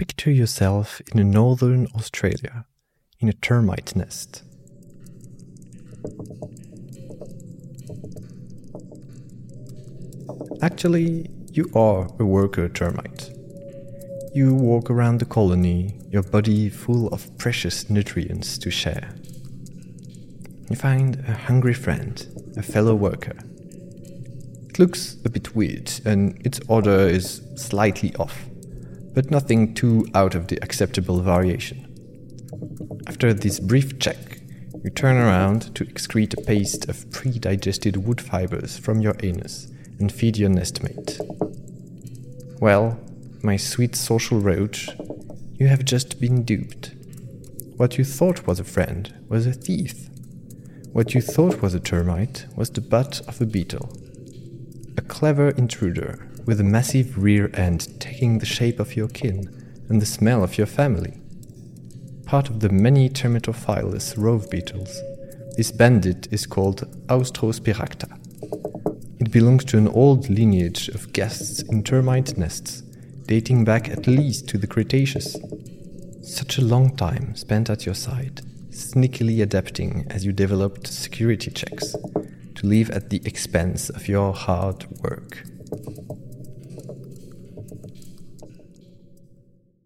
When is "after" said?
33.06-33.32